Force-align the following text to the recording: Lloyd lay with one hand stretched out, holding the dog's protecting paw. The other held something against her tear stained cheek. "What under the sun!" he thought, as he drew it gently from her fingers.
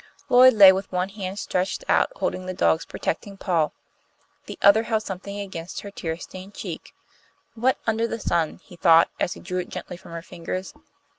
Lloyd 0.29 0.53
lay 0.53 0.71
with 0.71 0.91
one 0.91 1.09
hand 1.09 1.37
stretched 1.37 1.83
out, 1.87 2.11
holding 2.15 2.47
the 2.47 2.55
dog's 2.55 2.87
protecting 2.87 3.37
paw. 3.37 3.69
The 4.47 4.57
other 4.59 4.81
held 4.81 5.03
something 5.03 5.39
against 5.39 5.81
her 5.81 5.91
tear 5.91 6.17
stained 6.17 6.55
cheek. 6.55 6.95
"What 7.53 7.77
under 7.85 8.07
the 8.07 8.19
sun!" 8.19 8.61
he 8.63 8.75
thought, 8.75 9.11
as 9.19 9.33
he 9.33 9.39
drew 9.39 9.59
it 9.59 9.69
gently 9.69 9.97
from 9.97 10.13
her 10.13 10.23
fingers. 10.23 10.73